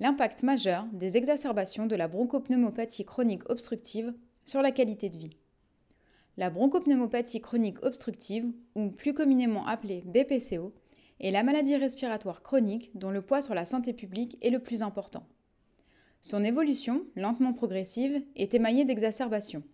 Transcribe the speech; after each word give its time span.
l'impact 0.00 0.42
majeur 0.42 0.86
des 0.92 1.16
exacerbations 1.16 1.86
de 1.86 1.96
la 1.96 2.08
bronchopneumopathie 2.08 3.04
chronique 3.04 3.48
obstructive 3.50 4.14
sur 4.44 4.62
la 4.62 4.70
qualité 4.70 5.08
de 5.08 5.18
vie. 5.18 5.36
La 6.36 6.50
bronchopneumopathie 6.50 7.40
chronique 7.40 7.84
obstructive, 7.84 8.46
ou 8.76 8.90
plus 8.90 9.12
communément 9.12 9.66
appelée 9.66 10.04
BPCO, 10.06 10.72
est 11.20 11.32
la 11.32 11.42
maladie 11.42 11.76
respiratoire 11.76 12.42
chronique 12.42 12.90
dont 12.94 13.10
le 13.10 13.22
poids 13.22 13.42
sur 13.42 13.54
la 13.54 13.64
santé 13.64 13.92
publique 13.92 14.38
est 14.40 14.50
le 14.50 14.60
plus 14.60 14.82
important. 14.82 15.26
Son 16.20 16.44
évolution, 16.44 17.04
lentement 17.16 17.52
progressive, 17.52 18.22
est 18.36 18.54
émaillée 18.54 18.84
d'exacerbations. 18.84 19.64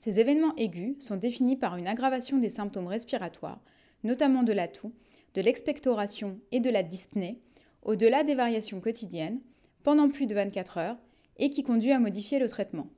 Ces 0.00 0.18
événements 0.18 0.56
aigus 0.56 0.96
sont 0.98 1.16
définis 1.16 1.56
par 1.56 1.76
une 1.76 1.86
aggravation 1.86 2.38
des 2.38 2.50
symptômes 2.50 2.86
respiratoires, 2.86 3.60
notamment 4.02 4.42
de 4.42 4.52
la 4.52 4.66
toux, 4.66 4.92
de 5.34 5.42
l'expectoration 5.42 6.40
et 6.50 6.58
de 6.60 6.70
la 6.70 6.82
dyspnée, 6.82 7.40
au-delà 7.82 8.24
des 8.24 8.34
variations 8.34 8.80
quotidiennes, 8.80 9.40
pendant 9.82 10.08
plus 10.08 10.26
de 10.26 10.34
24 10.34 10.78
heures, 10.78 10.96
et 11.38 11.50
qui 11.50 11.62
conduit 11.62 11.92
à 11.92 11.98
modifier 11.98 12.38
le 12.38 12.48
traitement. 12.48 12.88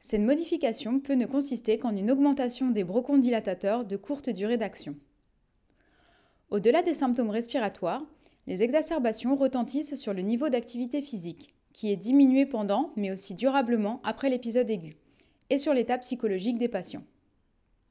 Cette 0.00 0.20
modification 0.20 1.00
peut 1.00 1.14
ne 1.14 1.26
consister 1.26 1.78
qu'en 1.78 1.96
une 1.96 2.10
augmentation 2.10 2.70
des 2.70 2.84
bronchodilatateurs 2.84 3.84
de 3.84 3.96
courte 3.96 4.30
durée 4.30 4.56
d'action. 4.56 4.94
Au-delà 6.50 6.82
des 6.82 6.94
symptômes 6.94 7.30
respiratoires, 7.30 8.04
les 8.46 8.62
exacerbations 8.62 9.36
retentissent 9.36 9.96
sur 9.96 10.14
le 10.14 10.22
niveau 10.22 10.48
d'activité 10.48 11.02
physique, 11.02 11.54
qui 11.72 11.90
est 11.90 11.96
diminué 11.96 12.46
pendant, 12.46 12.92
mais 12.96 13.10
aussi 13.10 13.34
durablement 13.34 14.00
après 14.04 14.30
l'épisode 14.30 14.70
aigu, 14.70 14.96
et 15.50 15.58
sur 15.58 15.74
l'état 15.74 15.98
psychologique 15.98 16.58
des 16.58 16.68
patients. 16.68 17.04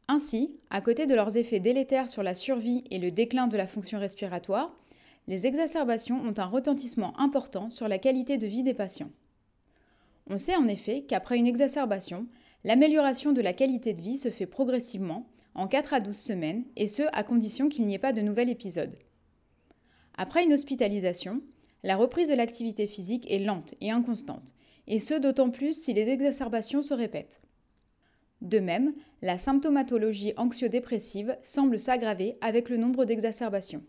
Ainsi, 0.07 0.55
à 0.69 0.81
côté 0.81 1.07
de 1.07 1.15
leurs 1.15 1.35
effets 1.35 1.59
délétères 1.59 2.09
sur 2.09 2.23
la 2.23 2.33
survie 2.33 2.83
et 2.91 2.99
le 2.99 3.11
déclin 3.11 3.47
de 3.47 3.57
la 3.57 3.67
fonction 3.67 3.99
respiratoire, 3.99 4.75
les 5.27 5.47
exacerbations 5.47 6.21
ont 6.21 6.33
un 6.37 6.45
retentissement 6.45 7.19
important 7.19 7.69
sur 7.69 7.87
la 7.87 7.97
qualité 7.97 8.37
de 8.37 8.47
vie 8.47 8.63
des 8.63 8.73
patients. 8.73 9.11
On 10.29 10.37
sait 10.37 10.55
en 10.55 10.67
effet 10.67 11.03
qu'après 11.07 11.37
une 11.37 11.47
exacerbation, 11.47 12.27
l'amélioration 12.63 13.31
de 13.31 13.41
la 13.41 13.53
qualité 13.53 13.93
de 13.93 14.01
vie 14.01 14.17
se 14.17 14.29
fait 14.29 14.45
progressivement, 14.45 15.27
en 15.53 15.67
4 15.67 15.93
à 15.93 15.99
12 15.99 16.15
semaines, 16.15 16.65
et 16.75 16.87
ce 16.87 17.03
à 17.13 17.23
condition 17.23 17.69
qu'il 17.69 17.85
n'y 17.85 17.93
ait 17.93 17.99
pas 17.99 18.13
de 18.13 18.21
nouvel 18.21 18.49
épisode. 18.49 18.97
Après 20.17 20.43
une 20.43 20.53
hospitalisation, 20.53 21.41
la 21.83 21.95
reprise 21.95 22.29
de 22.29 22.33
l'activité 22.33 22.87
physique 22.87 23.29
est 23.31 23.39
lente 23.39 23.75
et 23.81 23.91
inconstante, 23.91 24.55
et 24.87 24.99
ce 24.99 25.13
d'autant 25.13 25.49
plus 25.49 25.79
si 25.79 25.93
les 25.93 26.09
exacerbations 26.09 26.81
se 26.81 26.93
répètent. 26.93 27.41
De 28.41 28.59
même, 28.59 28.93
la 29.21 29.37
symptomatologie 29.37 30.33
anxio-dépressive 30.37 31.37
semble 31.41 31.79
s'aggraver 31.79 32.37
avec 32.41 32.69
le 32.69 32.77
nombre 32.77 33.05
d'exacerbations. 33.05 33.83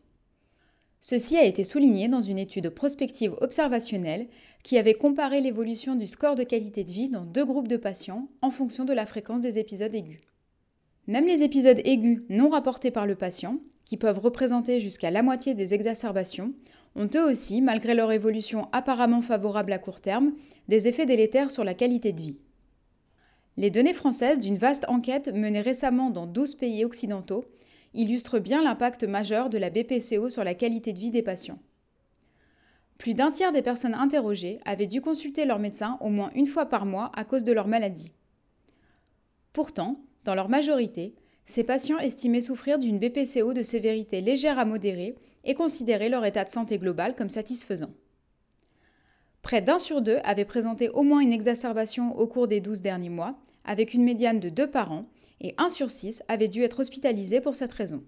Ceci 1.08 1.36
a 1.36 1.44
été 1.44 1.62
souligné 1.62 2.08
dans 2.08 2.20
une 2.20 2.36
étude 2.36 2.68
prospective 2.68 3.36
observationnelle 3.40 4.26
qui 4.64 4.76
avait 4.76 4.94
comparé 4.94 5.40
l'évolution 5.40 5.94
du 5.94 6.08
score 6.08 6.34
de 6.34 6.42
qualité 6.42 6.82
de 6.82 6.90
vie 6.90 7.08
dans 7.08 7.24
deux 7.24 7.44
groupes 7.44 7.68
de 7.68 7.76
patients 7.76 8.26
en 8.42 8.50
fonction 8.50 8.84
de 8.84 8.92
la 8.92 9.06
fréquence 9.06 9.40
des 9.40 9.60
épisodes 9.60 9.94
aigus. 9.94 10.18
Même 11.06 11.28
les 11.28 11.44
épisodes 11.44 11.80
aigus 11.84 12.22
non 12.28 12.48
rapportés 12.48 12.90
par 12.90 13.06
le 13.06 13.14
patient, 13.14 13.60
qui 13.84 13.96
peuvent 13.96 14.18
représenter 14.18 14.80
jusqu'à 14.80 15.12
la 15.12 15.22
moitié 15.22 15.54
des 15.54 15.74
exacerbations, 15.74 16.54
ont 16.96 17.08
eux 17.14 17.30
aussi, 17.30 17.60
malgré 17.62 17.94
leur 17.94 18.10
évolution 18.10 18.66
apparemment 18.72 19.22
favorable 19.22 19.74
à 19.74 19.78
court 19.78 20.00
terme, 20.00 20.32
des 20.66 20.88
effets 20.88 21.06
délétères 21.06 21.52
sur 21.52 21.62
la 21.62 21.74
qualité 21.74 22.12
de 22.12 22.20
vie. 22.20 22.38
Les 23.56 23.70
données 23.70 23.94
françaises 23.94 24.40
d'une 24.40 24.58
vaste 24.58 24.86
enquête 24.88 25.32
menée 25.32 25.60
récemment 25.60 26.10
dans 26.10 26.26
12 26.26 26.56
pays 26.56 26.84
occidentaux 26.84 27.44
illustre 27.96 28.38
bien 28.38 28.62
l'impact 28.62 29.04
majeur 29.04 29.50
de 29.50 29.58
la 29.58 29.70
BPCO 29.70 30.30
sur 30.30 30.44
la 30.44 30.54
qualité 30.54 30.92
de 30.92 31.00
vie 31.00 31.10
des 31.10 31.22
patients. 31.22 31.58
Plus 32.98 33.14
d'un 33.14 33.30
tiers 33.30 33.52
des 33.52 33.62
personnes 33.62 33.94
interrogées 33.94 34.60
avaient 34.64 34.86
dû 34.86 35.00
consulter 35.00 35.44
leur 35.44 35.58
médecin 35.58 35.98
au 36.00 36.08
moins 36.08 36.30
une 36.34 36.46
fois 36.46 36.66
par 36.66 36.86
mois 36.86 37.10
à 37.14 37.24
cause 37.24 37.44
de 37.44 37.52
leur 37.52 37.68
maladie. 37.68 38.12
Pourtant, 39.52 40.00
dans 40.24 40.34
leur 40.34 40.48
majorité, 40.48 41.14
ces 41.44 41.64
patients 41.64 41.98
estimaient 41.98 42.40
souffrir 42.40 42.78
d'une 42.78 42.98
BPCO 42.98 43.54
de 43.54 43.62
sévérité 43.62 44.20
légère 44.20 44.58
à 44.58 44.64
modérée 44.64 45.14
et 45.44 45.54
considéraient 45.54 46.08
leur 46.08 46.24
état 46.24 46.44
de 46.44 46.50
santé 46.50 46.78
global 46.78 47.14
comme 47.14 47.30
satisfaisant. 47.30 47.90
Près 49.42 49.62
d'un 49.62 49.78
sur 49.78 50.02
deux 50.02 50.18
avaient 50.24 50.44
présenté 50.44 50.88
au 50.88 51.04
moins 51.04 51.20
une 51.20 51.32
exacerbation 51.32 52.18
au 52.18 52.26
cours 52.26 52.48
des 52.48 52.60
12 52.60 52.80
derniers 52.80 53.10
mois, 53.10 53.38
avec 53.64 53.94
une 53.94 54.02
médiane 54.02 54.40
de 54.40 54.48
deux 54.48 54.68
par 54.68 54.90
an, 54.90 55.06
et 55.40 55.54
1 55.58 55.70
sur 55.70 55.90
6 55.90 56.22
avait 56.28 56.48
dû 56.48 56.62
être 56.62 56.80
hospitalisé 56.80 57.40
pour 57.40 57.54
cette 57.54 57.72
raison. 57.72 58.02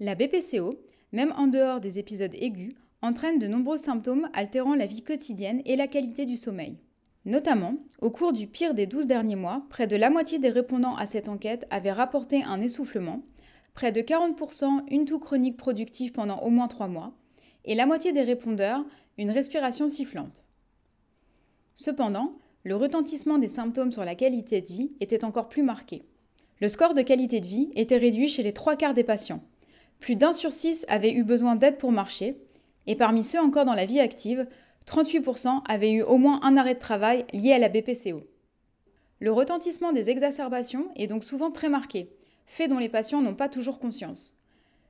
La 0.00 0.14
BPCO, 0.14 0.78
même 1.12 1.32
en 1.36 1.46
dehors 1.46 1.80
des 1.80 1.98
épisodes 1.98 2.34
aigus, 2.34 2.74
entraîne 3.02 3.38
de 3.38 3.46
nombreux 3.46 3.76
symptômes 3.76 4.28
altérant 4.32 4.74
la 4.74 4.86
vie 4.86 5.02
quotidienne 5.02 5.62
et 5.64 5.76
la 5.76 5.86
qualité 5.86 6.26
du 6.26 6.36
sommeil. 6.36 6.78
Notamment, 7.24 7.74
au 8.00 8.10
cours 8.10 8.32
du 8.32 8.46
pire 8.46 8.74
des 8.74 8.86
12 8.86 9.06
derniers 9.06 9.36
mois, 9.36 9.64
près 9.68 9.86
de 9.86 9.96
la 9.96 10.10
moitié 10.10 10.38
des 10.38 10.50
répondants 10.50 10.96
à 10.96 11.06
cette 11.06 11.28
enquête 11.28 11.66
avaient 11.70 11.92
rapporté 11.92 12.44
un 12.44 12.60
essoufflement, 12.60 13.22
près 13.74 13.90
de 13.90 14.00
40% 14.00 14.84
une 14.90 15.04
toux 15.04 15.18
chronique 15.18 15.56
productive 15.56 16.12
pendant 16.12 16.38
au 16.40 16.50
moins 16.50 16.68
3 16.68 16.88
mois, 16.88 17.12
et 17.64 17.74
la 17.74 17.86
moitié 17.86 18.12
des 18.12 18.22
répondeurs 18.22 18.84
une 19.18 19.30
respiration 19.30 19.88
sifflante. 19.88 20.44
Cependant, 21.74 22.38
le 22.66 22.74
retentissement 22.74 23.38
des 23.38 23.46
symptômes 23.46 23.92
sur 23.92 24.04
la 24.04 24.16
qualité 24.16 24.60
de 24.60 24.66
vie 24.66 24.90
était 24.98 25.24
encore 25.24 25.48
plus 25.48 25.62
marqué. 25.62 26.02
Le 26.60 26.68
score 26.68 26.94
de 26.94 27.02
qualité 27.02 27.38
de 27.38 27.46
vie 27.46 27.70
était 27.76 27.96
réduit 27.96 28.26
chez 28.26 28.42
les 28.42 28.52
trois 28.52 28.74
quarts 28.74 28.92
des 28.92 29.04
patients. 29.04 29.40
Plus 30.00 30.16
d'un 30.16 30.32
sur 30.32 30.50
six 30.50 30.84
avaient 30.88 31.12
eu 31.12 31.22
besoin 31.22 31.54
d'aide 31.54 31.78
pour 31.78 31.92
marcher, 31.92 32.36
et 32.88 32.96
parmi 32.96 33.22
ceux 33.22 33.38
encore 33.38 33.66
dans 33.66 33.76
la 33.76 33.84
vie 33.84 34.00
active, 34.00 34.48
38% 34.84 35.62
avaient 35.64 35.92
eu 35.92 36.02
au 36.02 36.18
moins 36.18 36.40
un 36.42 36.56
arrêt 36.56 36.74
de 36.74 36.80
travail 36.80 37.24
lié 37.32 37.52
à 37.52 37.60
la 37.60 37.68
BPCO. 37.68 38.24
Le 39.20 39.30
retentissement 39.30 39.92
des 39.92 40.10
exacerbations 40.10 40.88
est 40.96 41.06
donc 41.06 41.22
souvent 41.22 41.52
très 41.52 41.68
marqué, 41.68 42.10
fait 42.46 42.66
dont 42.66 42.80
les 42.80 42.88
patients 42.88 43.22
n'ont 43.22 43.36
pas 43.36 43.48
toujours 43.48 43.78
conscience. 43.78 44.40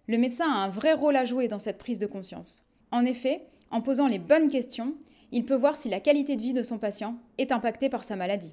Le 0.07 0.17
médecin 0.17 0.51
a 0.51 0.65
un 0.65 0.71
vrai 0.71 0.95
rôle 0.95 1.17
à 1.17 1.27
jouer 1.27 1.47
dans 1.47 1.59
cette 1.59 1.77
prise 1.77 1.99
de 1.99 2.07
conscience. 2.07 2.65
En 2.91 3.05
effet, 3.05 3.43
en 3.71 3.83
posant 3.83 4.09
les 4.09 4.19
bonnes 4.19 4.49
questions, 4.49 4.95
il 5.33 5.45
peut 5.45 5.57
voir 5.57 5.77
si 5.77 5.89
la 5.89 6.01
qualité 6.01 6.37
de 6.37 6.43
vie 6.43 6.53
de 6.53 6.63
son 6.63 6.79
patient 6.79 7.17
est 7.39 7.53
impactée 7.53 7.89
par 7.89 8.05
sa 8.05 8.17
maladie. 8.17 8.53